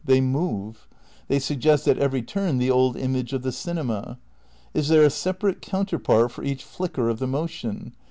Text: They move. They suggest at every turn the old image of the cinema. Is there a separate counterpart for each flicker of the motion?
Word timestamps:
They 0.03 0.19
move. 0.19 0.87
They 1.27 1.37
suggest 1.37 1.87
at 1.87 1.99
every 1.99 2.23
turn 2.23 2.57
the 2.57 2.71
old 2.71 2.95
image 2.97 3.33
of 3.33 3.43
the 3.43 3.51
cinema. 3.51 4.17
Is 4.73 4.87
there 4.87 5.03
a 5.03 5.11
separate 5.11 5.61
counterpart 5.61 6.31
for 6.31 6.43
each 6.43 6.63
flicker 6.63 7.07
of 7.07 7.19
the 7.19 7.27
motion? 7.27 7.93